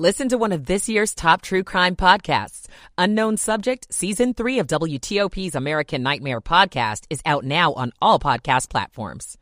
[0.00, 2.68] Listen to one of this year's top true crime podcasts.
[2.96, 8.70] Unknown Subject, Season 3 of WTOP's American Nightmare podcast is out now on all podcast
[8.70, 9.36] platforms.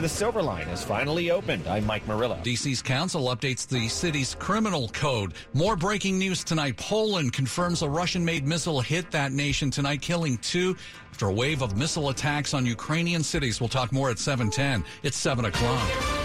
[0.00, 1.68] The Silver Line has finally opened.
[1.68, 2.40] I'm Mike Murillo.
[2.42, 5.34] DC's council updates the city's criminal code.
[5.52, 6.76] More breaking news tonight.
[6.76, 10.76] Poland confirms a Russian made missile hit that nation tonight, killing two
[11.12, 13.60] after a wave of missile attacks on Ukrainian cities.
[13.60, 14.82] We'll talk more at 710.
[15.04, 16.23] It's 7 o'clock.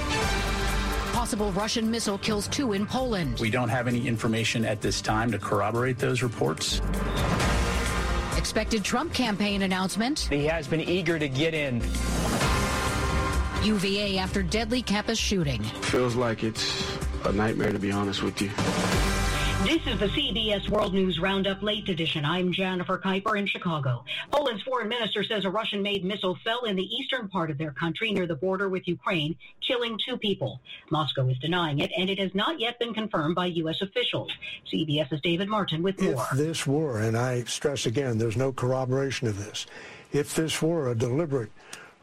[1.20, 3.42] Possible Russian missile kills two in Poland.
[3.42, 6.80] We don't have any information at this time to corroborate those reports.
[8.38, 10.20] Expected Trump campaign announcement.
[10.32, 11.82] He has been eager to get in.
[13.66, 15.62] UVA after deadly campus shooting.
[15.92, 16.90] Feels like it's
[17.26, 18.50] a nightmare, to be honest with you.
[19.64, 22.24] This is the CBS World News Roundup Late Edition.
[22.24, 24.06] I'm Jennifer Keiper in Chicago.
[24.32, 27.72] Poland's foreign minister says a Russian made missile fell in the eastern part of their
[27.72, 30.62] country near the border with Ukraine, killing two people.
[30.92, 33.82] Moscow is denying it, and it has not yet been confirmed by U.S.
[33.82, 34.32] officials.
[34.72, 36.26] CBS's David Martin with more.
[36.32, 39.66] If this were, and I stress again, there's no corroboration of this,
[40.14, 41.52] if this were a deliberate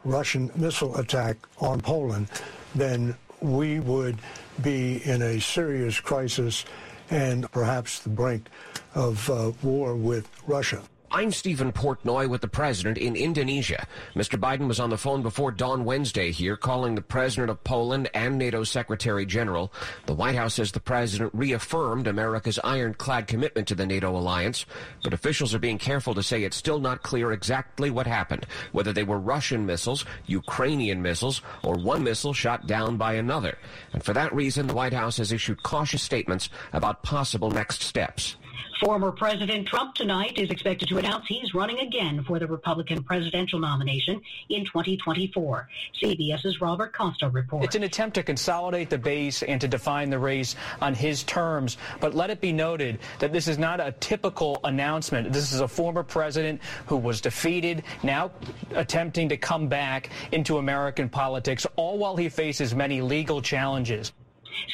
[0.05, 2.27] Russian missile attack on Poland,
[2.75, 4.17] then we would
[4.61, 6.65] be in a serious crisis
[7.09, 8.49] and perhaps the brink
[8.95, 10.83] of uh, war with Russia.
[11.17, 13.87] I'm Stephen Portnoy with the president in Indonesia.
[14.13, 14.39] Mr.
[14.39, 18.37] Biden was on the phone before dawn Wednesday here, calling the president of Poland and
[18.37, 19.73] NATO Secretary General.
[20.05, 24.67] The White House says the president reaffirmed America's ironclad commitment to the NATO alliance,
[25.03, 28.93] but officials are being careful to say it's still not clear exactly what happened, whether
[28.93, 33.57] they were Russian missiles, Ukrainian missiles, or one missile shot down by another.
[33.91, 38.35] And for that reason, the White House has issued cautious statements about possible next steps.
[38.79, 43.59] Former President Trump tonight is expected to announce he's running again for the Republican presidential
[43.59, 45.67] nomination in 2024.
[46.01, 47.65] CBS's Robert Costa reports.
[47.65, 51.77] It's an attempt to consolidate the base and to define the race on his terms.
[51.99, 55.33] But let it be noted that this is not a typical announcement.
[55.33, 58.31] This is a former president who was defeated, now
[58.75, 64.13] attempting to come back into American politics, all while he faces many legal challenges.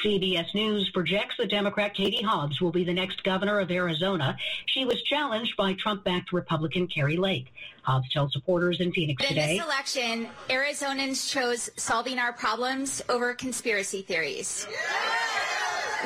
[0.04, 4.38] CBS News projects that Democrat Katie Hobbs will be the next governor of Arizona.
[4.68, 7.48] She was challenged by Trump-backed Republican Kari Lake.
[7.84, 9.52] Hobbs tells supporters in Phoenix in today.
[9.52, 14.68] In this election, Arizonans chose solving our problems over conspiracy theories.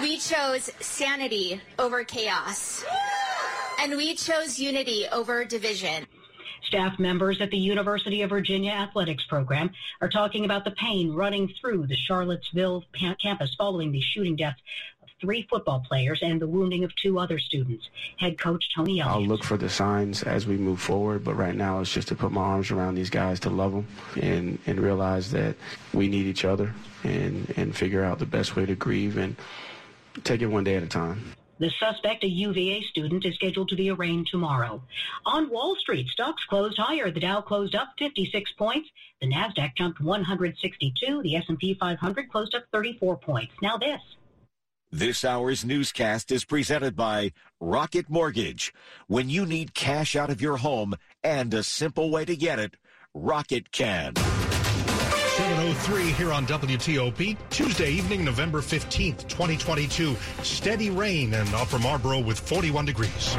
[0.01, 2.83] We chose sanity over chaos.
[3.79, 6.07] And we chose unity over division.
[6.63, 9.69] Staff members at the University of Virginia athletics program
[10.01, 12.83] are talking about the pain running through the Charlottesville
[13.21, 14.59] campus following the shooting deaths
[15.01, 17.89] of three football players and the wounding of two other students.
[18.17, 19.15] Head coach Tony Elliott.
[19.15, 22.15] I'll look for the signs as we move forward, but right now it's just to
[22.15, 23.87] put my arms around these guys to love them
[24.21, 25.55] and, and realize that
[25.93, 26.73] we need each other
[27.03, 29.35] and, and figure out the best way to grieve and
[30.23, 31.36] take it one day at a time.
[31.59, 34.81] The suspect, a UVA student, is scheduled to be arraigned tomorrow.
[35.25, 37.09] On Wall Street, stocks closed higher.
[37.09, 38.89] The Dow closed up 56 points.
[39.21, 41.23] The Nasdaq jumped 162.
[41.23, 43.53] The S&P 500 closed up 34 points.
[43.61, 44.01] Now this.
[44.91, 48.73] This hour's newscast is presented by Rocket Mortgage.
[49.07, 52.77] When you need cash out of your home and a simple way to get it,
[53.13, 54.13] Rocket can.
[55.37, 60.15] 703 here on WTOP, Tuesday evening, November 15th, 2022.
[60.41, 63.35] Steady rain in Upper Marlboro with 41 degrees.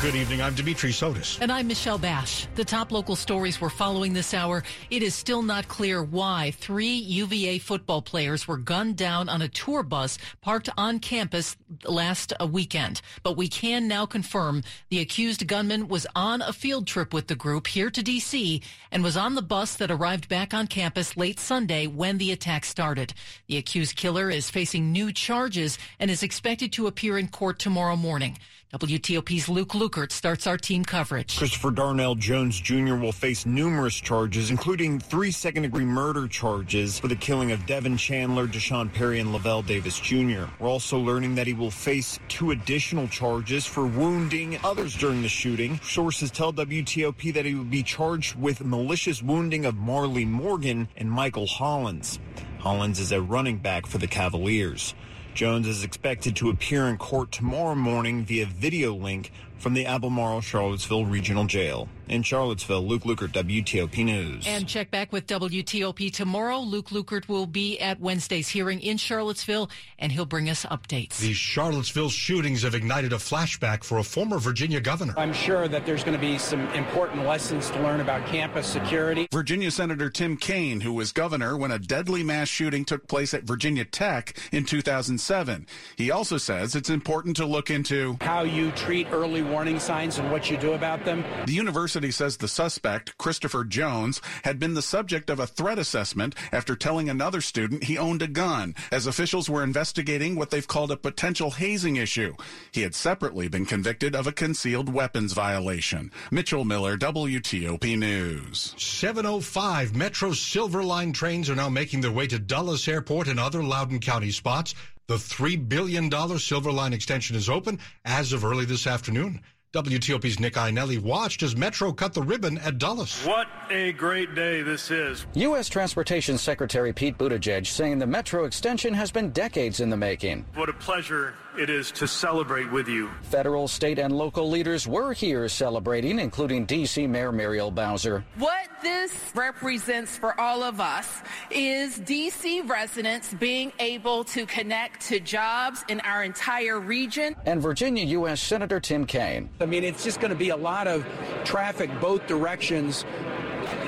[0.00, 0.40] Good evening.
[0.40, 1.38] I'm Dimitri Sotis.
[1.42, 2.46] And I'm Michelle Basch.
[2.54, 4.62] The top local stories we're following this hour.
[4.88, 9.48] It is still not clear why three UVA football players were gunned down on a
[9.48, 13.02] tour bus parked on campus last weekend.
[13.22, 17.34] But we can now confirm the accused gunman was on a field trip with the
[17.34, 18.62] group here to D.C.
[18.90, 22.64] and was on the bus that arrived back on campus late Sunday when the attack
[22.64, 23.12] started.
[23.48, 27.96] The accused killer is facing new charges and is expected to appear in court tomorrow
[27.96, 28.38] morning.
[28.72, 31.36] WTOP's Luke Lukert starts our team coverage.
[31.36, 32.94] Christopher Darnell Jones Jr.
[32.94, 37.96] will face numerous charges, including three second degree murder charges for the killing of Devin
[37.96, 40.44] Chandler, D'Sean Perry, and Lavelle Davis Jr.
[40.60, 45.28] We're also learning that he will face two additional charges for wounding others during the
[45.28, 45.80] shooting.
[45.82, 51.10] Sources tell WTOP that he will be charged with malicious wounding of Marlee Morgan and
[51.10, 52.20] Michael Hollins.
[52.60, 54.94] Hollins is a running back for the Cavaliers.
[55.34, 60.40] Jones is expected to appear in court tomorrow morning via video link from the Albemarle
[60.40, 61.88] Charlottesville Regional Jail.
[62.08, 64.44] In Charlottesville, Luke Lukert, WTOP News.
[64.48, 66.58] And check back with WTOP tomorrow.
[66.58, 71.18] Luke Lukert will be at Wednesday's hearing in Charlottesville, and he'll bring us updates.
[71.18, 75.14] The Charlottesville shootings have ignited a flashback for a former Virginia governor.
[75.16, 79.28] I'm sure that there's going to be some important lessons to learn about campus security.
[79.30, 83.44] Virginia Senator Tim Kaine, who was governor when a deadly mass shooting took place at
[83.44, 85.66] Virginia Tech in 2007.
[85.96, 90.30] He also says it's important to look into how you treat early warning signs and
[90.30, 91.24] what you do about them.
[91.46, 96.34] The university says the suspect, Christopher Jones, had been the subject of a threat assessment
[96.52, 100.90] after telling another student he owned a gun, as officials were investigating what they've called
[100.90, 102.34] a potential hazing issue.
[102.72, 106.10] He had separately been convicted of a concealed weapons violation.
[106.30, 108.74] Mitchell Miller, WTOP News.
[108.78, 113.62] 705 Metro Silver Line trains are now making their way to Dulles Airport and other
[113.62, 114.74] Loudoun County spots.
[115.10, 116.08] The $3 billion
[116.38, 119.40] Silver Line extension is open as of early this afternoon.
[119.72, 123.24] WTOP's Nick Iannelli watched as Metro cut the ribbon at Dulles.
[123.26, 125.26] What a great day this is.
[125.34, 125.68] U.S.
[125.68, 130.44] Transportation Secretary Pete Buttigieg saying the Metro extension has been decades in the making.
[130.54, 133.10] What a pleasure it is to celebrate with you.
[133.22, 137.06] Federal, state, and local leaders were here celebrating, including D.C.
[137.06, 138.24] Mayor Muriel Bowser.
[138.36, 142.62] What this represents for all of us is D.C.
[142.62, 147.36] residents being able to connect to jobs in our entire region.
[147.46, 148.40] And Virginia U.S.
[148.40, 149.50] Senator Tim Kaine.
[149.60, 151.06] I mean, it's just going to be a lot of
[151.44, 153.04] traffic both directions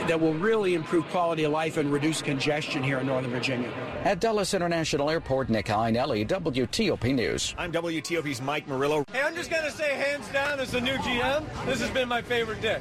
[0.07, 3.71] that will really improve quality of life and reduce congestion here in Northern Virginia.
[4.05, 7.55] At Dulles International Airport, Nick Iannelli, WTOP News.
[7.57, 9.05] I'm WTOP's Mike Murillo.
[9.13, 12.09] Hey, I'm just going to say hands down as the new GM, this has been
[12.09, 12.81] my favorite day.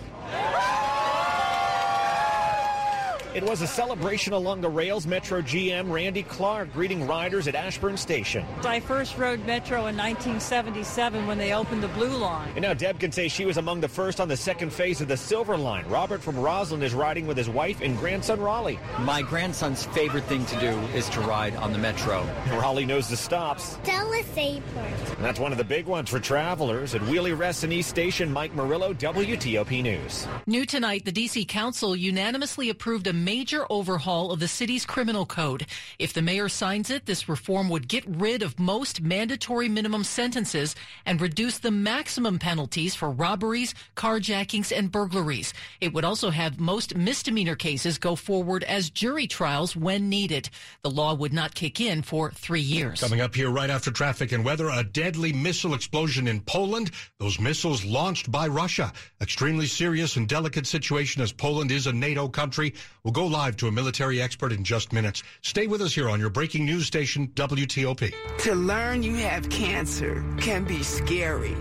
[3.34, 5.08] It was a celebration along the rails.
[5.08, 8.46] Metro GM Randy Clark greeting riders at Ashburn Station.
[8.66, 12.50] I first rode Metro in 1977 when they opened the Blue Line.
[12.56, 15.08] And now Deb can say she was among the first on the second phase of
[15.08, 15.86] the Silver Line.
[15.88, 18.80] Robert from Rosslyn is riding with his wife and grandson Raleigh.
[19.00, 22.28] My grandson's favorite thing to do is to ride on the Metro.
[22.52, 23.78] Raleigh knows the stops.
[23.84, 25.18] Dulles Airport.
[25.18, 26.96] And that's one of the big ones for travelers.
[26.96, 30.28] At Wiehle-Reston East Station, Mike Murillo, WTOP News.
[30.48, 31.46] New tonight, the D.C.
[31.46, 35.66] Council unanimously approved a major overhaul of the city's criminal code.
[36.00, 40.76] If the mayor signs it, this reform would get rid of most mandatory minimum sentences
[41.06, 45.54] and reduce the maximum penalties for robberies, carjackings, and burglaries.
[45.80, 50.50] It would also have most misdemeanor cases go forward as jury trials when needed.
[50.82, 53.00] The law would not kick in for three years.
[53.02, 56.92] Coming up here right after traffic and weather, a deadly missile explosion in Poland.
[57.20, 58.92] Those missiles launched by Russia.
[59.22, 62.74] Extremely serious and delicate situation as Poland is a NATO country.
[63.04, 65.24] We'll go live to a military expert in just minutes.
[65.42, 68.14] Stay with us here on your breaking news station, WTOP.
[68.40, 71.56] To learn you have cancer can be scary,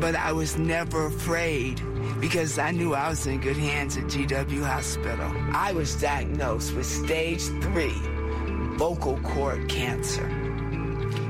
[0.00, 1.80] but I was never afraid
[2.20, 5.32] because I knew I was in good hands at GW Hospital.
[5.52, 7.94] I was diagnosed with stage three
[8.76, 10.26] vocal cord cancer,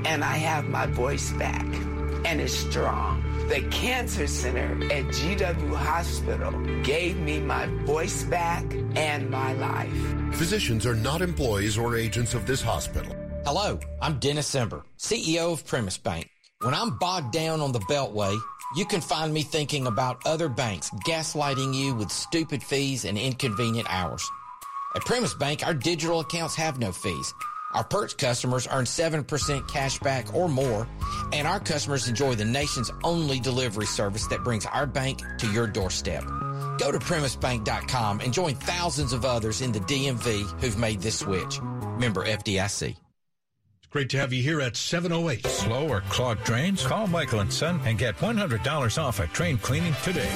[0.05, 1.65] and I have my voice back,
[2.25, 3.22] and it's strong.
[3.49, 6.51] The Cancer Center at GW Hospital
[6.81, 8.63] gave me my voice back
[8.95, 10.35] and my life.
[10.35, 13.13] Physicians are not employees or agents of this hospital.
[13.45, 16.29] Hello, I'm Dennis Zember, CEO of Primis Bank.
[16.61, 18.39] When I'm bogged down on the Beltway,
[18.77, 23.87] you can find me thinking about other banks gaslighting you with stupid fees and inconvenient
[23.89, 24.25] hours.
[24.95, 27.33] At Primis Bank, our digital accounts have no fees.
[27.73, 30.87] Our Perch customers earn 7% cash back or more,
[31.31, 35.67] and our customers enjoy the nation's only delivery service that brings our bank to your
[35.67, 36.23] doorstep.
[36.77, 41.61] Go to primisbank.com and join thousands of others in the DMV who've made this switch.
[41.97, 42.89] Member FDIC.
[42.89, 45.45] It's great to have you here at 708.
[45.47, 46.85] Slow or clogged drains?
[46.85, 50.31] Call Michael and Son and get $100 off a drain cleaning today.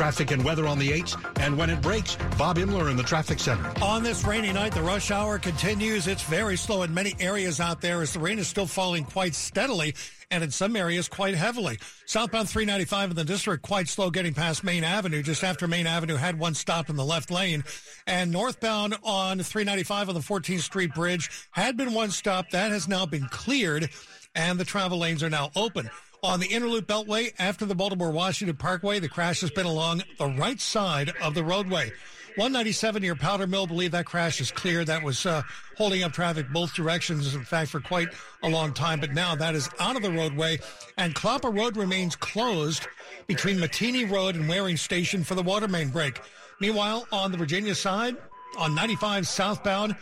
[0.00, 1.14] Traffic and weather on the 8s.
[1.40, 3.70] And when it breaks, Bob Inman in the traffic center.
[3.82, 6.06] On this rainy night, the rush hour continues.
[6.06, 9.34] It's very slow in many areas out there as the rain is still falling quite
[9.34, 9.94] steadily
[10.30, 11.78] and in some areas quite heavily.
[12.06, 16.16] Southbound 395 in the district quite slow getting past Maine Avenue just after Maine Avenue
[16.16, 17.62] had one stop in the left lane.
[18.06, 22.48] And northbound on 395 on the 14th Street Bridge had been one stop.
[22.52, 23.90] That has now been cleared
[24.34, 25.90] and the travel lanes are now open.
[26.22, 30.26] On the Interloop Beltway after the Baltimore Washington Parkway, the crash has been along the
[30.26, 31.90] right side of the roadway.
[32.36, 34.84] 197 near Powder Mill, believe that crash is clear.
[34.84, 35.42] That was uh,
[35.78, 38.08] holding up traffic both directions, in fact, for quite
[38.42, 39.00] a long time.
[39.00, 40.58] But now that is out of the roadway,
[40.98, 42.86] and Clopper Road remains closed
[43.26, 46.20] between Mateny Road and Waring Station for the water main break.
[46.60, 48.16] Meanwhile, on the Virginia side,
[48.58, 49.96] on 95 southbound,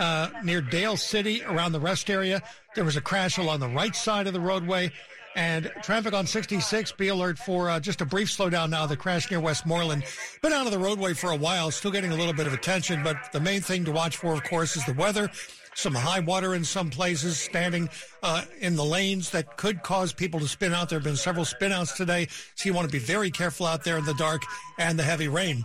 [0.00, 2.42] uh, near Dale City around the rest area.
[2.74, 4.90] There was a crash along the right side of the roadway.
[5.36, 8.86] And traffic on 66, be alert for uh, just a brief slowdown now.
[8.86, 10.04] The crash near Westmoreland.
[10.42, 13.02] Been out of the roadway for a while, still getting a little bit of attention.
[13.04, 15.30] But the main thing to watch for, of course, is the weather.
[15.74, 17.88] Some high water in some places, standing
[18.24, 20.88] uh, in the lanes that could cause people to spin out.
[20.88, 23.96] There have been several spinouts today, so you want to be very careful out there
[23.96, 24.42] in the dark
[24.78, 25.64] and the heavy rain.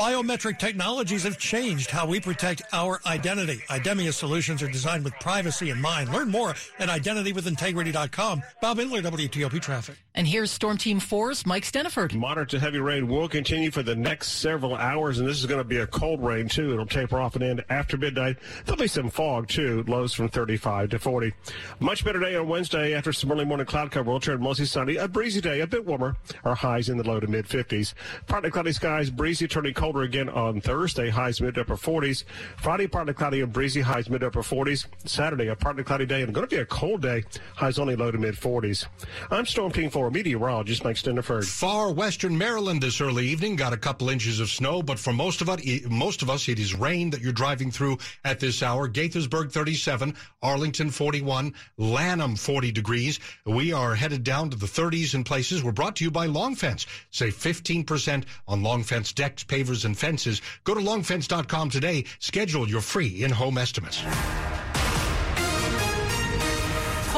[0.00, 3.58] Biometric technologies have changed how we protect our identity.
[3.68, 6.10] Idemia solutions are designed with privacy in mind.
[6.10, 8.42] Learn more at identitywithintegrity.com.
[8.62, 9.96] Bob Inman, WTOP Traffic.
[10.12, 12.14] And here's Storm Team 4's Mike Stinneford.
[12.14, 15.60] Moderate to heavy rain will continue for the next several hours, and this is going
[15.60, 16.72] to be a cold rain, too.
[16.72, 18.38] It'll taper off and end after midnight.
[18.64, 21.32] There'll be some fog, too, lows from 35 to 40.
[21.78, 24.10] Much better day on Wednesday after some early morning cloud cover.
[24.10, 24.96] We'll turn mostly sunny.
[24.96, 26.16] A breezy day, a bit warmer.
[26.44, 27.94] Our highs in the low to mid 50s.
[28.26, 32.24] Partly cloudy skies, breezy, turning colder again on Thursday, highs mid upper 40s.
[32.56, 34.86] Friday, partly cloudy and breezy, highs mid upper 40s.
[35.04, 37.22] Saturday, a partly cloudy day and going to be a cold day,
[37.54, 38.86] highs only low to mid 40s.
[39.30, 41.44] I'm Storm Team 4 meteorologist Mike Stinneford.
[41.44, 45.40] Far western Maryland this early evening got a couple inches of snow, but for most
[45.40, 48.88] of us, most of us, it is rain that you're driving through at this hour.
[48.88, 53.18] Gaithersburg 37, Arlington 41, Lanham 40 degrees.
[53.44, 55.64] We are headed down to the 30s in places.
[55.64, 56.86] We're brought to you by Long Fence.
[57.10, 60.40] Save 15% on Long Fence decks, pavers, and fences.
[60.62, 62.04] Go to longfence.com today.
[62.20, 64.04] Schedule your free in-home estimates.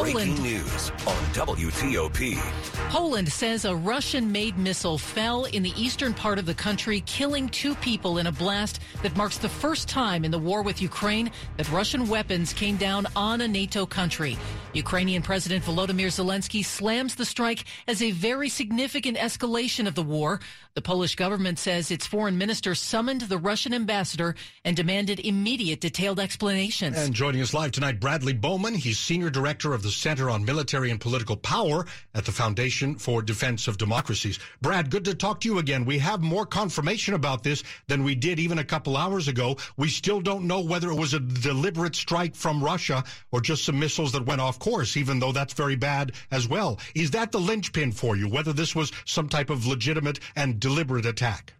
[0.02, 0.36] Poland.
[0.36, 2.36] Breaking news on WTOP.
[2.90, 7.48] Poland says a Russian made missile fell in the eastern part of the country, killing
[7.48, 11.30] two people in a blast that marks the first time in the war with Ukraine
[11.56, 14.36] that Russian weapons came down on a NATO country.
[14.74, 20.40] Ukrainian President Volodymyr Zelensky slams the strike as a very significant escalation of the war.
[20.74, 26.18] The Polish government says its foreign minister summoned the Russian ambassador and demanded immediate detailed
[26.18, 26.96] explanations.
[26.98, 28.74] And joining us live tonight, Bradley Bowman.
[28.74, 33.22] He's senior director of the Center on Military and Political Power at the Foundation for
[33.22, 34.38] Defense of Democracies.
[34.60, 35.84] Brad, good to talk to you again.
[35.84, 39.56] We have more confirmation about this than we did even a couple hours ago.
[39.76, 43.78] We still don't know whether it was a deliberate strike from Russia or just some
[43.78, 46.78] missiles that went off course, even though that's very bad as well.
[46.94, 51.06] Is that the linchpin for you, whether this was some type of legitimate and deliberate
[51.06, 51.54] attack?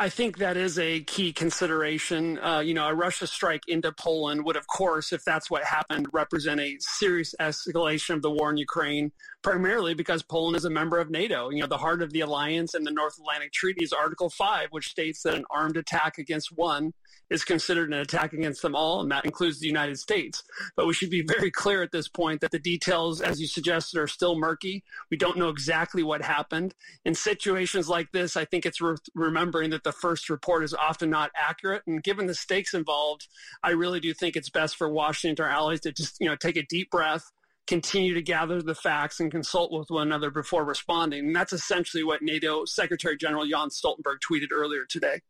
[0.00, 2.38] I think that is a key consideration.
[2.38, 6.06] Uh, you know, a Russia strike into Poland would, of course, if that's what happened,
[6.12, 9.10] represent a serious escalation of the war in Ukraine,
[9.42, 11.50] primarily because Poland is a member of NATO.
[11.50, 14.68] You know, the heart of the alliance and the North Atlantic Treaty is Article 5,
[14.70, 16.92] which states that an armed attack against one
[17.30, 20.42] is considered an attack against them all, and that includes the United States.
[20.76, 23.98] But we should be very clear at this point that the details, as you suggested,
[23.98, 24.82] are still murky.
[25.10, 26.74] We don't know exactly what happened.
[27.04, 31.10] In situations like this, I think it's worth remembering that the first report is often
[31.10, 31.82] not accurate.
[31.86, 33.28] And given the stakes involved,
[33.62, 36.56] I really do think it's best for Washington, our allies, to just you know take
[36.56, 37.30] a deep breath
[37.68, 41.26] continue to gather the facts and consult with one another before responding.
[41.26, 45.20] And that's essentially what NATO Secretary General Jens Stoltenberg tweeted earlier today.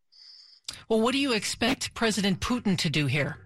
[0.89, 3.39] Well, what do you expect President Putin to do here?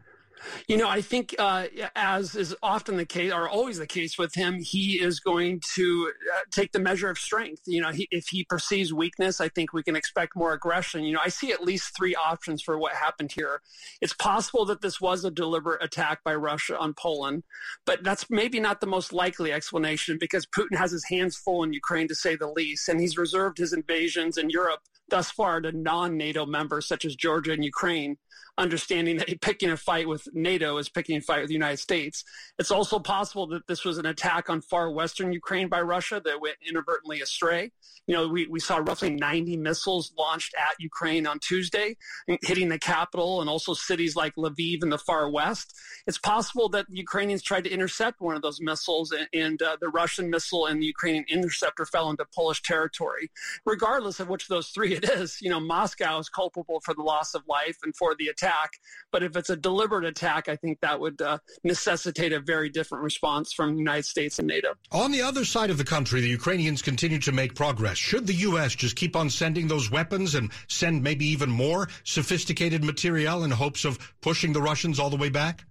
[0.67, 4.35] You know, I think uh, as is often the case, or always the case with
[4.35, 7.63] him, he is going to uh, take the measure of strength.
[7.67, 11.05] You know, he, if he perceives weakness, I think we can expect more aggression.
[11.05, 13.61] You know, I see at least three options for what happened here.
[14.01, 17.45] It's possible that this was a deliberate attack by Russia on Poland,
[17.87, 21.73] but that's maybe not the most likely explanation because Putin has his hands full in
[21.73, 25.73] Ukraine, to say the least, and he's reserved his invasions in Europe thus far to
[25.73, 28.17] non-NATO members such as Georgia and Ukraine
[28.59, 32.25] understanding that picking a fight with NATO is picking a fight with the United States.
[32.59, 36.41] It's also possible that this was an attack on far western Ukraine by Russia that
[36.41, 37.73] went inadvertently astray.
[38.07, 41.97] You know, we, we saw roughly 90 missiles launched at Ukraine on Tuesday,
[42.43, 45.75] hitting the capital and also cities like Lviv in the far west.
[46.07, 49.89] It's possible that Ukrainians tried to intercept one of those missiles and, and uh, the
[49.89, 53.31] Russian missile and the Ukrainian interceptor fell into Polish territory.
[53.65, 57.03] Regardless of which of those three it is, you know, Moscow is culpable for the
[57.03, 58.81] loss of life and for the attack attack.
[59.11, 63.05] But if it's a deliberate attack, I think that would uh, necessitate a very different
[63.05, 64.75] response from the United States and NATO.
[64.91, 67.99] On the other side of the country, the Ukrainians continue to make progress.
[67.99, 68.75] Should the U.S.
[68.75, 73.85] just keep on sending those weapons and send maybe even more sophisticated material in hopes
[73.85, 75.65] of pushing the Russians all the way back?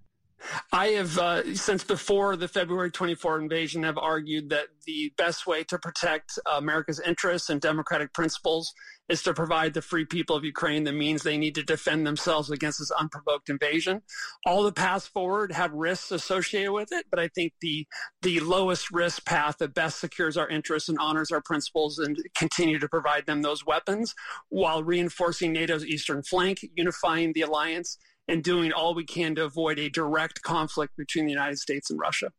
[0.71, 5.63] I have, uh, since before the February 24 invasion, have argued that the best way
[5.65, 8.73] to protect America's interests and democratic principles
[9.09, 12.49] is to provide the free people of Ukraine the means they need to defend themselves
[12.49, 14.01] against this unprovoked invasion.
[14.45, 17.85] All the paths forward have risks associated with it, but I think the
[18.21, 22.79] the lowest risk path that best secures our interests and honors our principles and continue
[22.79, 24.15] to provide them those weapons
[24.49, 27.97] while reinforcing NATO's eastern flank, unifying the alliance
[28.31, 31.99] and doing all we can to avoid a direct conflict between the United States and
[31.99, 32.31] Russia.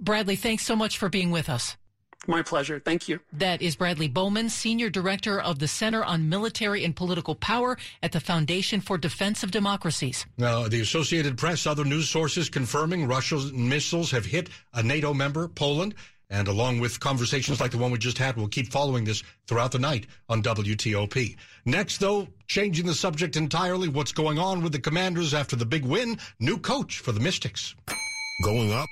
[0.00, 1.76] Bradley, thanks so much for being with us.
[2.26, 2.80] My pleasure.
[2.80, 3.20] Thank you.
[3.34, 8.12] That is Bradley Bowman, Senior Director of the Center on Military and Political Power at
[8.12, 10.24] the Foundation for Defense of Democracies.
[10.38, 15.46] Now, the Associated Press, other news sources confirming Russia's missiles have hit a NATO member,
[15.46, 15.94] Poland.
[16.28, 19.70] And along with conversations like the one we just had, we'll keep following this throughout
[19.70, 21.36] the night on WTOP.
[21.64, 25.84] Next, though, changing the subject entirely, what's going on with the commanders after the big
[25.84, 26.18] win?
[26.40, 27.76] New coach for the Mystics.
[28.42, 28.88] Going up?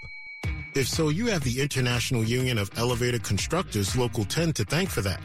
[0.77, 5.03] If so, you have the International Union of Elevator Constructors Local 10 to thank for
[5.03, 5.21] that.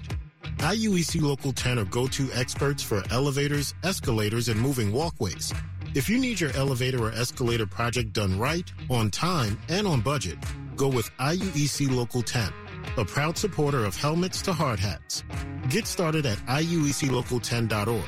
[0.58, 5.54] IUEC Local 10 are go-to experts for elevators, escalators, and moving walkways.
[5.96, 10.38] If you need your elevator or escalator project done right, on time, and on budget,
[10.76, 12.54] go with IUEC Local 10,
[12.98, 15.24] a proud supporter of helmets to hard hats.
[15.70, 18.06] Get started at IUECLocal10.org.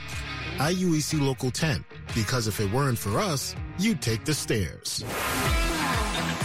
[0.57, 1.83] IUEC Local 10,
[2.13, 5.03] because if it weren't for us, you'd take the stairs.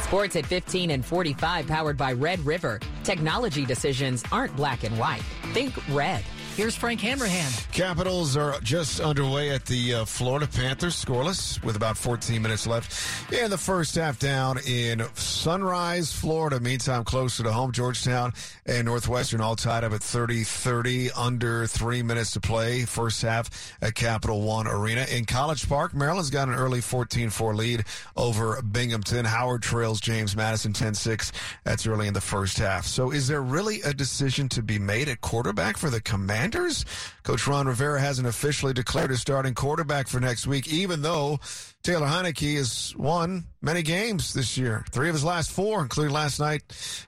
[0.05, 2.81] Sports at 15 and 45 powered by Red River.
[3.05, 5.23] Technology decisions aren't black and white.
[5.53, 6.25] Think red.
[6.57, 7.53] Here's Frank Hanrahan.
[7.71, 13.31] Capitals are just underway at the uh, Florida Panthers, scoreless, with about 14 minutes left
[13.31, 16.59] in the first half down in Sunrise, Florida.
[16.59, 18.33] Meantime, closer to home, Georgetown
[18.65, 22.87] and Northwestern all tied up at 30-30, under three minutes to play.
[22.87, 25.05] First half at Capital One Arena.
[25.13, 27.85] In College Park, Maryland's got an early 14-4 lead
[28.17, 29.27] over Binghamton.
[29.27, 31.33] Howard trails James Madison 10-6.
[31.65, 32.87] That's early in the first half.
[32.87, 36.46] So is there really a decision to be made at quarterback for the Command?
[36.51, 36.85] Commanders.
[37.23, 41.41] Coach Ron Rivera hasn't officially declared his starting quarterback for next week, even though
[41.83, 44.85] Taylor Heinicke has won many games this year.
[44.91, 46.63] Three of his last four, including last night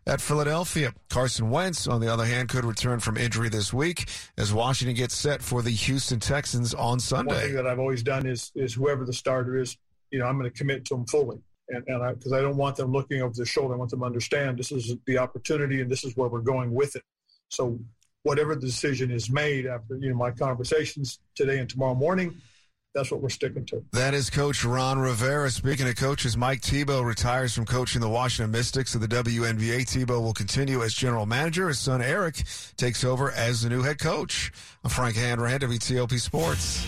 [0.07, 0.93] at Philadelphia.
[1.09, 5.15] Carson Wentz, on the other hand, could return from injury this week as Washington gets
[5.15, 7.35] set for the Houston Texans on Sunday.
[7.35, 9.77] One thing that I've always done is is whoever the starter is,
[10.11, 11.39] you know, I'm going to commit to them fully.
[11.69, 14.01] And, and because I, I don't want them looking over their shoulder, I want them
[14.01, 17.03] to understand this is the opportunity and this is where we're going with it.
[17.51, 17.79] So
[18.29, 22.37] whatever the decision is made after you know my conversations today and tomorrow morning,
[22.95, 23.83] that's what we're sticking to.
[23.93, 25.51] That is Coach Ron Rivera.
[25.51, 29.89] Speaking of coaches, Mike Thibault retires from coaching the Washington Mystics of the WNBA.
[29.89, 31.69] Thibault will continue as general manager.
[31.69, 32.43] His son Eric
[32.77, 34.53] takes over as the new head coach.
[34.85, 36.87] I'm Frank Hanrahan, WTOP Sports.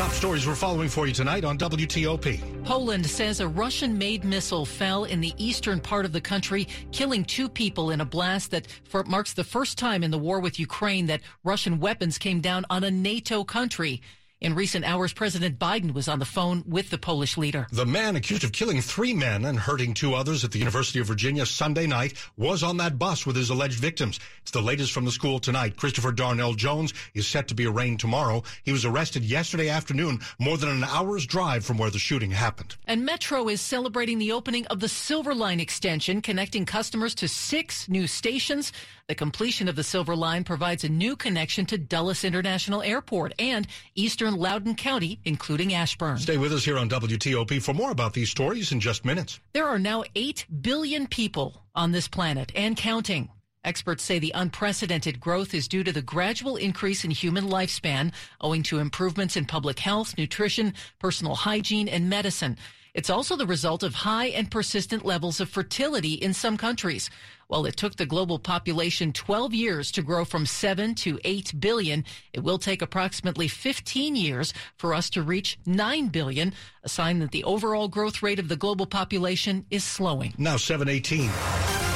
[0.00, 2.64] Top stories we're following for you tonight on WTOP.
[2.64, 7.22] Poland says a Russian made missile fell in the eastern part of the country, killing
[7.22, 8.66] two people in a blast that
[9.06, 12.82] marks the first time in the war with Ukraine that Russian weapons came down on
[12.82, 14.00] a NATO country.
[14.40, 17.66] In recent hours, President Biden was on the phone with the Polish leader.
[17.72, 21.08] The man accused of killing three men and hurting two others at the University of
[21.08, 24.18] Virginia Sunday night was on that bus with his alleged victims.
[24.40, 25.76] It's the latest from the school tonight.
[25.76, 28.42] Christopher Darnell Jones is set to be arraigned tomorrow.
[28.62, 32.76] He was arrested yesterday afternoon, more than an hour's drive from where the shooting happened.
[32.86, 37.90] And Metro is celebrating the opening of the Silver Line extension, connecting customers to six
[37.90, 38.72] new stations.
[39.06, 43.66] The completion of the Silver Line provides a new connection to Dulles International Airport and
[43.96, 46.18] Eastern Loudoun County, including Ashburn.
[46.18, 49.40] Stay with us here on WTOP for more about these stories in just minutes.
[49.52, 53.28] There are now 8 billion people on this planet and counting.
[53.62, 58.62] Experts say the unprecedented growth is due to the gradual increase in human lifespan owing
[58.62, 62.56] to improvements in public health, nutrition, personal hygiene, and medicine.
[62.94, 67.08] It's also the result of high and persistent levels of fertility in some countries.
[67.46, 72.04] While it took the global population 12 years to grow from 7 to 8 billion,
[72.32, 76.52] it will take approximately 15 years for us to reach 9 billion,
[76.84, 80.34] a sign that the overall growth rate of the global population is slowing.
[80.38, 81.89] Now 718.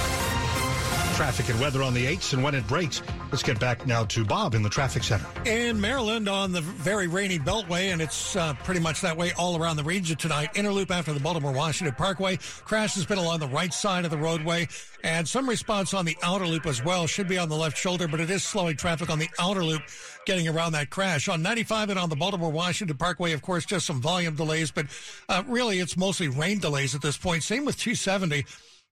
[1.14, 3.00] Traffic and weather on the 8s and when it breaks.
[3.30, 5.24] Let's get back now to Bob in the traffic center.
[5.44, 9.56] In Maryland on the very rainy Beltway, and it's uh, pretty much that way all
[9.56, 10.52] around the region tonight.
[10.54, 12.36] Interloop after the Baltimore Washington Parkway.
[12.64, 14.66] Crash has been along the right side of the roadway,
[15.04, 17.06] and some response on the outer loop as well.
[17.06, 19.82] Should be on the left shoulder, but it is slowing traffic on the outer loop
[20.26, 21.28] getting around that crash.
[21.28, 24.86] On 95 and on the Baltimore Washington Parkway, of course, just some volume delays, but
[25.28, 27.44] uh, really it's mostly rain delays at this point.
[27.44, 28.44] Same with 270.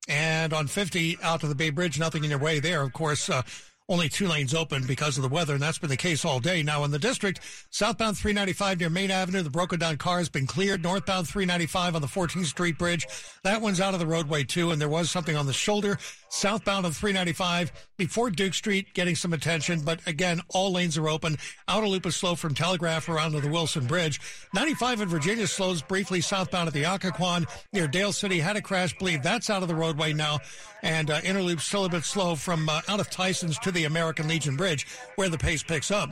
[0.08, 2.82] And on 50 out to the Bay Bridge, nothing in your way there.
[2.82, 3.42] Of course, uh,
[3.88, 6.62] only two lanes open because of the weather, and that's been the case all day.
[6.62, 10.46] Now, in the district, southbound 395 near Maine Avenue, the broken down car has been
[10.46, 10.82] cleared.
[10.82, 13.06] Northbound 395 on the 14th Street Bridge,
[13.42, 15.98] that one's out of the roadway too, and there was something on the shoulder.
[16.32, 21.36] Southbound on 395 before Duke Street getting some attention, but again, all lanes are open.
[21.68, 24.18] Outer loop is slow from Telegraph around to the Wilson Bridge.
[24.54, 28.40] 95 in Virginia slows briefly southbound at the Occoquan near Dale City.
[28.40, 30.38] Had a crash, believe that's out of the roadway now,
[30.82, 34.26] and uh, Interloop still a bit slow from uh, out of Tyson's to the American
[34.26, 36.08] Legion Bridge, where the pace picks up.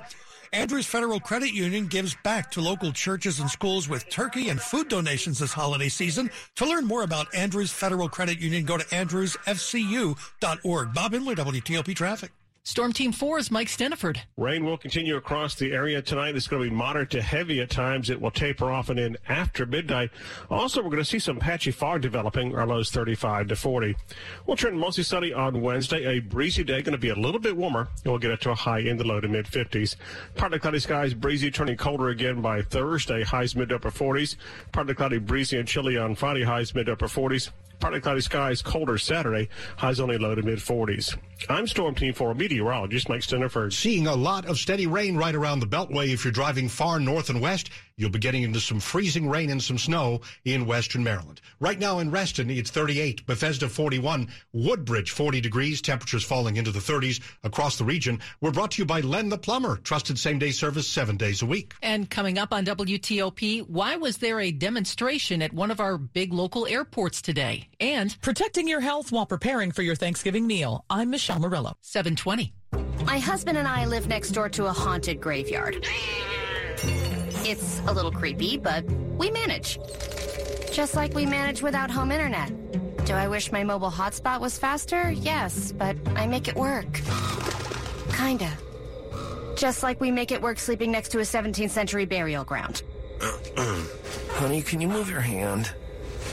[0.53, 4.89] Andrews Federal Credit Union gives back to local churches and schools with turkey and food
[4.89, 6.29] donations this holiday season.
[6.57, 10.93] To learn more about Andrews Federal Credit Union, go to andrewsfcu.org.
[10.93, 12.33] Bob Inman, WTOP Traffic.
[12.63, 14.19] Storm Team 4's Mike Stinneford.
[14.37, 16.37] Rain will continue across the area tonight.
[16.37, 18.11] It's going to be moderate to heavy at times.
[18.11, 20.11] It will taper off and in after midnight.
[20.51, 22.55] Also, we're going to see some patchy fog developing.
[22.55, 23.97] Our lows 35 to 40.
[24.47, 26.05] We'll turn mostly sunny on Wednesday.
[26.05, 27.89] A breezy day, going to be a little bit warmer.
[28.05, 29.97] And we'll get it to a high in the low to mid 50s.
[30.35, 33.25] Partly cloudy skies, breezy, turning colder again by Thursday.
[33.25, 34.37] Highs mid upper 40s.
[34.71, 36.45] Partly cloudy, breezy, and chilly on Friday.
[36.45, 37.51] Highs mid upper 40s.
[37.81, 39.49] Partly cloudy skies, colder Saturday.
[39.79, 41.17] Highs only low to mid 40s.
[41.49, 43.73] I'm Storm Team 4 meteorologist Mike Stinneford.
[43.73, 46.13] Seeing a lot of steady rain right around the Beltway.
[46.13, 49.63] If you're driving far north and west, you'll be getting into some freezing rain and
[49.63, 51.41] some snow in western Maryland.
[51.61, 56.79] Right now in Reston, it's 38, Bethesda 41, Woodbridge 40 degrees, temperatures falling into the
[56.79, 58.19] 30s across the region.
[58.41, 61.47] We're brought to you by Len the Plumber, trusted same day service seven days a
[61.47, 61.75] week.
[61.83, 66.33] And coming up on WTOP, why was there a demonstration at one of our big
[66.33, 67.69] local airports today?
[67.79, 70.87] And protecting your health while preparing for your Thanksgiving meal.
[70.89, 71.75] I'm Michelle Murillo.
[71.83, 72.55] 720.
[73.05, 75.87] My husband and I live next door to a haunted graveyard.
[77.45, 78.85] It's a little creepy, but
[79.17, 79.79] we manage.
[80.73, 82.53] Just like we manage without home internet.
[83.07, 85.11] Do I wish my mobile hotspot was faster?
[85.11, 87.01] Yes, but I make it work.
[88.13, 88.51] Kinda.
[89.57, 92.83] Just like we make it work sleeping next to a 17th century burial ground.
[94.31, 95.73] Honey, can you move your hand?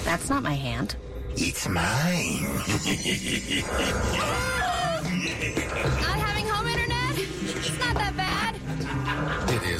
[0.03, 0.95] That's not my hand.
[1.35, 2.47] It's mine.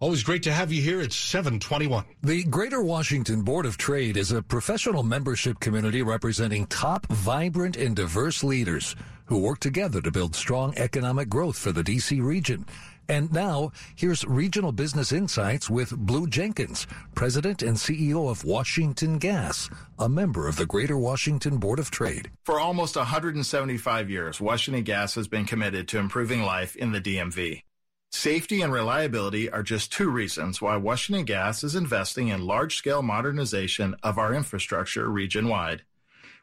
[0.00, 1.02] Always great to have you here.
[1.02, 2.06] It's 721.
[2.22, 7.94] The Greater Washington Board of Trade is a professional membership community representing top, vibrant, and
[7.94, 12.18] diverse leaders who work together to build strong economic growth for the D.C.
[12.22, 12.64] region.
[13.10, 19.68] And now, here's Regional Business Insights with Blue Jenkins, President and CEO of Washington Gas,
[19.98, 22.30] a member of the Greater Washington Board of Trade.
[22.46, 27.64] For almost 175 years, Washington Gas has been committed to improving life in the DMV.
[28.12, 33.02] Safety and reliability are just two reasons why Washington Gas is investing in large scale
[33.02, 35.82] modernization of our infrastructure region wide.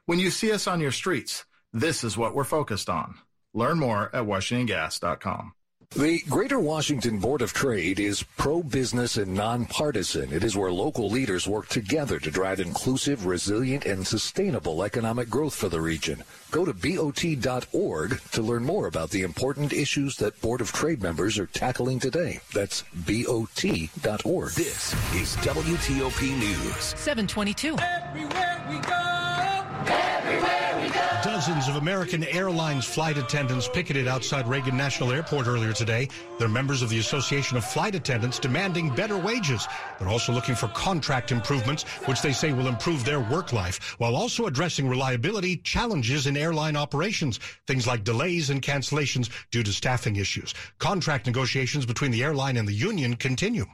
[0.06, 3.16] When you see us on your streets, this is what we're focused on.
[3.54, 5.54] Learn more at WashingtonGas.com.
[5.92, 10.32] The Greater Washington Board of Trade is pro-business and nonpartisan.
[10.32, 15.56] It is where local leaders work together to drive inclusive, resilient, and sustainable economic growth
[15.56, 16.24] for the region.
[16.52, 21.40] Go to BOT.org to learn more about the important issues that Board of Trade members
[21.40, 22.42] are tackling today.
[22.54, 24.52] That's BOT.org.
[24.52, 26.84] This is WTOP News.
[26.96, 27.76] 722.
[27.80, 29.64] Everywhere we go.
[29.88, 30.57] Everywhere we go.
[31.68, 36.08] Of American Airlines flight attendants picketed outside Reagan National Airport earlier today.
[36.40, 39.68] They're members of the Association of Flight Attendants demanding better wages.
[40.00, 44.16] They're also looking for contract improvements, which they say will improve their work life, while
[44.16, 50.16] also addressing reliability challenges in airline operations, things like delays and cancellations due to staffing
[50.16, 50.54] issues.
[50.80, 53.66] Contract negotiations between the airline and the union continue.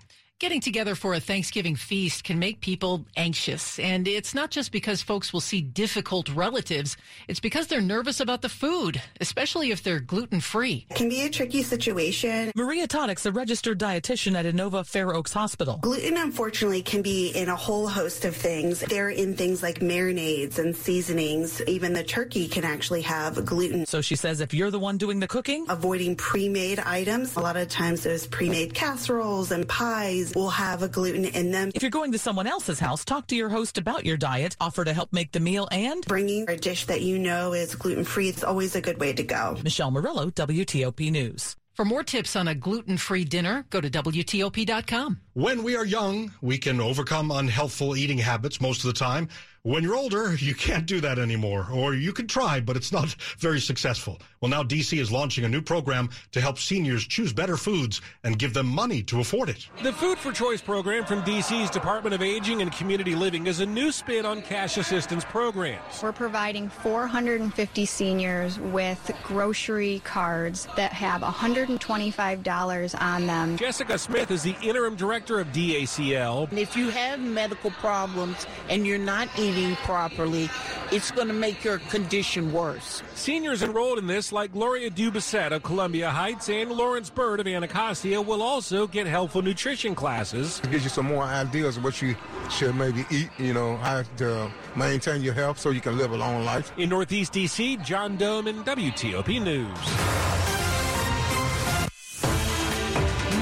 [0.43, 3.79] Getting together for a Thanksgiving feast can make people anxious.
[3.79, 6.97] And it's not just because folks will see difficult relatives,
[7.29, 10.85] it's because they're nervous about the food, especially if they're gluten free.
[10.89, 12.51] It can be a tricky situation.
[12.57, 15.77] Maria Todix, a registered dietitian at Inova Fair Oaks Hospital.
[15.81, 18.81] Gluten, unfortunately, can be in a whole host of things.
[18.81, 21.61] They're in things like marinades and seasonings.
[21.67, 23.85] Even the turkey can actually have gluten.
[23.85, 27.37] So she says if you're the one doing the cooking, avoiding pre made items.
[27.37, 31.51] A lot of times, those pre made casseroles and pies will have a gluten in
[31.51, 31.71] them.
[31.75, 34.83] If you're going to someone else's house, talk to your host about your diet, offer
[34.83, 38.29] to help make the meal, and bringing a dish that you know is gluten free
[38.29, 39.57] is always a good way to go.
[39.63, 41.55] Michelle Murillo, WTOP News.
[41.73, 45.19] For more tips on a gluten free dinner, go to WTOP.com.
[45.33, 49.27] When we are young, we can overcome unhealthful eating habits most of the time.
[49.65, 53.15] When you're older, you can't do that anymore, or you can try, but it's not
[53.39, 54.19] very successful.
[54.41, 58.37] Well, now DC is launching a new program to help seniors choose better foods and
[58.37, 59.69] give them money to afford it.
[59.81, 63.65] The Food for Choice program from DC's Department of Aging and Community Living is a
[63.65, 66.03] new spin on cash assistance programs.
[66.03, 73.55] We're providing 450 seniors with grocery cards that have $125 on them.
[73.55, 76.51] Jessica Smith is the interim director of DACL.
[76.51, 80.49] If you have medical problems and you're not eating properly,
[80.91, 83.01] it's going to make your condition worse.
[83.15, 88.21] Seniors enrolled in this, like Gloria Dubasset of Columbia Heights and Lawrence Bird of Anacostia,
[88.21, 90.59] will also get helpful nutrition classes.
[90.63, 92.15] It gives you some more ideas of what you
[92.49, 96.17] should maybe eat, you know, how to maintain your health so you can live a
[96.17, 96.71] long life.
[96.77, 100.52] In Northeast D.C., John Domen WTOP News.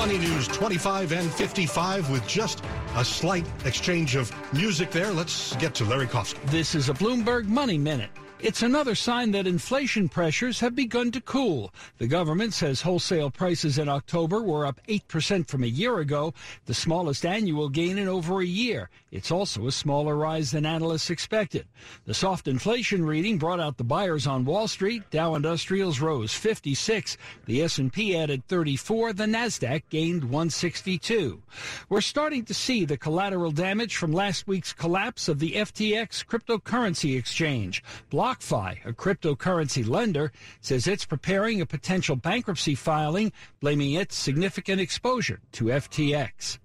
[0.02, 2.64] Money News 25 and 55 with just
[2.96, 5.12] a slight exchange of music there.
[5.12, 6.44] Let's get to Larry Kofsky.
[6.50, 8.10] This is a Bloomberg Money Minute.
[8.44, 11.72] It's another sign that inflation pressures have begun to cool.
[12.00, 16.34] The government says wholesale prices in October were up 8% from a year ago,
[16.66, 18.90] the smallest annual gain in over a year.
[19.12, 21.68] It's also a smaller rise than analysts expected.
[22.06, 25.04] The soft inflation reading brought out the buyers on Wall Street.
[25.12, 31.44] Dow Industrials rose 56, the S&P added 34, the Nasdaq gained 162.
[31.90, 37.16] We're starting to see the collateral damage from last week's collapse of the FTX cryptocurrency
[37.16, 37.84] exchange.
[38.32, 45.42] BlockFi, a cryptocurrency lender, says it's preparing a potential bankruptcy filing, blaming its significant exposure
[45.52, 46.58] to FTX.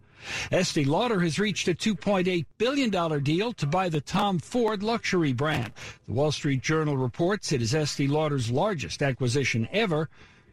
[0.52, 5.72] Estee Lauder has reached a $2.8 billion deal to buy the Tom Ford luxury brand.
[6.07, 10.09] The Wall Street Journal reports it is Estee Lauder's largest acquisition ever.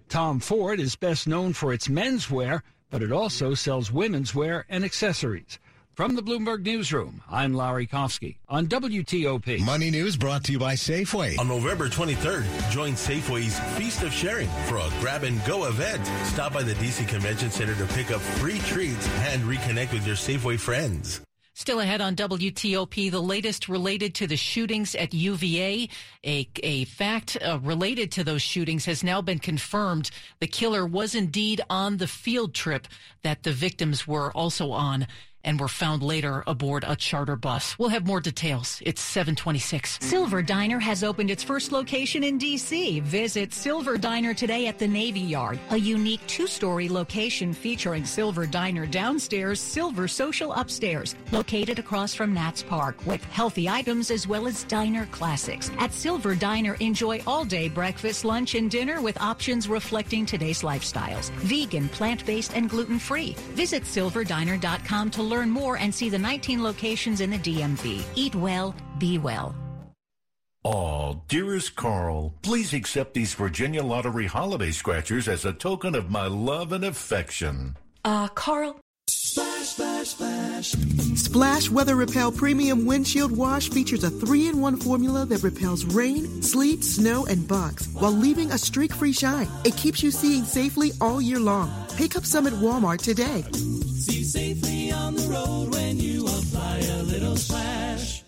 [0.09, 4.83] Tom Ford is best known for its menswear, but it also sells women's wear and
[4.83, 5.59] accessories.
[5.95, 9.63] From the Bloomberg Newsroom, I'm Larry Kofsky on WTOP.
[9.63, 11.37] Money News brought to you by Safeway.
[11.37, 16.03] On November 23rd, join Safeway's Feast of Sharing for a grab and go event.
[16.25, 20.15] Stop by the DC Convention Center to pick up free treats and reconnect with your
[20.15, 21.21] Safeway friends.
[21.55, 25.87] Still ahead on WTOP, the latest related to the shootings at UVA.
[26.25, 30.09] A, a fact uh, related to those shootings has now been confirmed.
[30.39, 32.87] The killer was indeed on the field trip
[33.21, 35.05] that the victims were also on
[35.43, 37.77] and were found later aboard a charter bus.
[37.77, 38.81] We'll have more details.
[38.85, 39.99] It's 726.
[40.01, 43.01] Silver Diner has opened its first location in D.C.
[43.01, 48.85] Visit Silver Diner today at the Navy Yard, a unique two-story location featuring Silver Diner
[48.85, 54.63] downstairs, Silver Social upstairs, located across from Nats Park with healthy items as well as
[54.63, 55.69] diner classics.
[55.77, 61.31] At Silver Diner, enjoy all-day breakfast, lunch, and dinner with options reflecting today's lifestyles.
[61.41, 63.35] Vegan, plant-based, and gluten-free.
[63.55, 68.03] Visit silverdiner.com to learn more and see the 19 locations in the DMV.
[68.15, 69.55] Eat well, be well.
[70.65, 76.27] Oh, dearest Carl, please accept these Virginia Lottery holiday scratchers as a token of my
[76.27, 77.75] love and affection.
[78.05, 78.79] Uh, Carl.
[80.03, 81.69] Splash, splash, splash.
[81.69, 86.83] Weather Repel Premium Windshield Wash features a three in one formula that repels rain, sleet,
[86.83, 89.47] snow, and bugs while leaving a streak free shine.
[89.63, 91.71] It keeps you seeing safely all year long.
[91.95, 93.43] Pick up some at Walmart today.
[93.53, 98.22] See safely on the road when you apply a little splash.